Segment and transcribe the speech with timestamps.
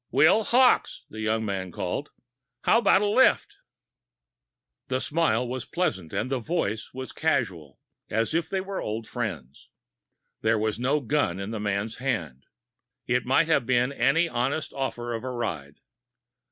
[0.09, 2.09] "Will Hawkes," the young man called.
[2.63, 3.57] "How about a lift?"
[4.87, 9.69] The smile was pleasant, and the voice was casual, as if they were old friends.
[10.41, 12.45] There was no gun in the man's hands.
[13.05, 15.75] It might have been any honest offer of a ride.